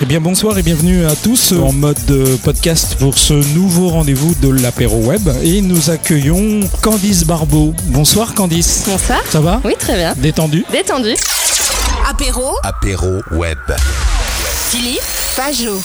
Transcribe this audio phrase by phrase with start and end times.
[0.00, 4.34] Eh bien bonsoir et bienvenue à tous en mode euh, podcast pour ce nouveau rendez-vous
[4.40, 7.74] de l'apéro web et nous accueillons Candice Barbeau.
[7.86, 8.84] Bonsoir Candice.
[8.86, 9.20] Bonsoir.
[9.28, 9.60] Ça va?
[9.64, 10.14] Oui, très bien.
[10.16, 10.64] Détendu?
[10.70, 11.14] Détendu.
[12.08, 13.58] Apéro, Apéro web.
[14.70, 15.02] Philippe,
[15.38, 15.78] Pajot.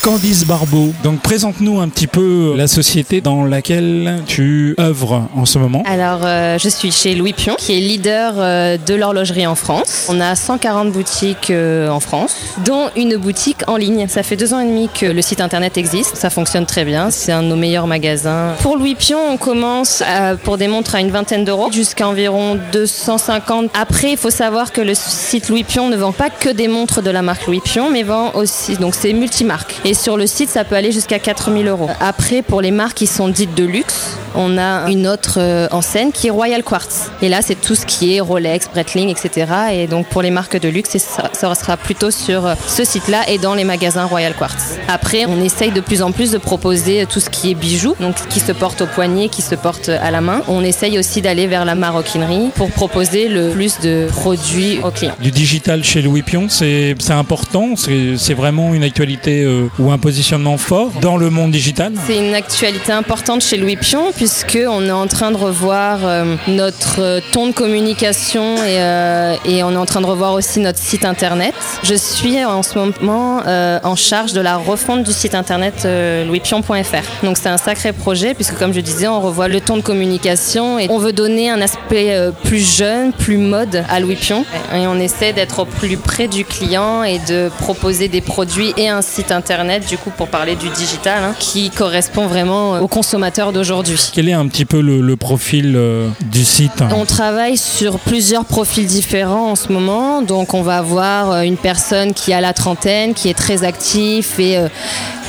[0.00, 0.92] Candice Barbeau.
[1.02, 5.82] Donc présente-nous un petit peu la société dans laquelle tu œuvres en ce moment.
[5.86, 10.06] Alors, euh, je suis chez Louis Pion, qui est leader euh, de l'horlogerie en France.
[10.08, 14.06] On a 140 boutiques euh, en France, dont une boutique en ligne.
[14.06, 16.16] Ça fait deux ans et demi que le site internet existe.
[16.16, 17.10] Ça fonctionne très bien.
[17.10, 18.54] C'est un de nos meilleurs magasins.
[18.60, 22.56] Pour Louis Pion, on commence euh, pour des montres à une vingtaine d'euros, jusqu'à environ
[22.72, 23.68] 250.
[23.74, 27.02] Après, il faut savoir que le site Louis Pion ne vend pas que des montres
[27.02, 29.80] de la marque Louis Pion, mais vend aussi, donc c'est multimarque.
[29.84, 31.88] Et sur le site, ça peut aller jusqu'à 4000 euros.
[32.00, 36.10] Après, pour les marques qui sont dites de luxe, on a une autre euh, enseigne
[36.12, 37.10] qui est Royal Quartz.
[37.20, 39.46] Et là, c'est tout ce qui est Rolex, Breitling, etc.
[39.72, 43.28] Et donc, pour les marques de luxe, ça, ça sera plutôt sur euh, ce site-là
[43.28, 44.78] et dans les magasins Royal Quartz.
[44.88, 48.16] Après, on essaye de plus en plus de proposer tout ce qui est bijoux, donc
[48.28, 50.42] qui se porte au poignet, qui se porte à la main.
[50.48, 55.14] On essaye aussi d'aller vers la maroquinerie pour proposer le plus de produits aux clients.
[55.20, 59.98] Du digital chez Louis Pion, c'est important, c'est c'est vraiment une actualité euh, ou un
[59.98, 61.92] positionnement fort dans le monde digital?
[62.06, 66.36] C'est une actualité importante chez Louis Pion puisque on est en train de revoir euh,
[66.46, 70.60] notre euh, ton de communication et, euh, et on est en train de revoir aussi
[70.60, 71.52] notre site internet.
[71.82, 76.24] Je suis en ce moment euh, en charge de la refonte du site internet euh,
[76.24, 77.24] louispion.fr.
[77.24, 80.78] Donc c'est un sacré projet puisque comme je disais, on revoit le ton de communication
[80.78, 84.86] et on veut donner un aspect euh, plus jeune, plus mode à Louis Pion et
[84.86, 89.02] on essaie d'être au plus près du client et de proposer des produits et un
[89.02, 94.11] site internet du coup pour parler du digital hein, qui correspond vraiment aux consommateurs d'aujourd'hui.
[94.12, 98.44] Quel est un petit peu le, le profil euh, du site On travaille sur plusieurs
[98.44, 100.20] profils différents en ce moment.
[100.20, 104.38] Donc, on va avoir euh, une personne qui a la trentaine, qui est très actif
[104.38, 104.68] et euh,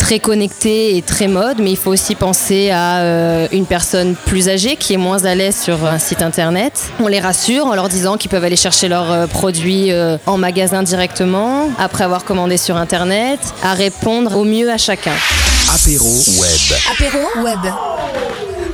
[0.03, 1.59] très connecté et très mode.
[1.59, 5.33] Mais il faut aussi penser à euh, une personne plus âgée qui est moins à
[5.33, 6.73] l'aise sur un site internet.
[6.99, 10.37] On les rassure en leur disant qu'ils peuvent aller chercher leurs euh, produits euh, en
[10.37, 15.13] magasin directement, après avoir commandé sur internet, à répondre au mieux à chacun.
[15.73, 16.79] Apéro web.
[16.91, 17.73] apéro, web.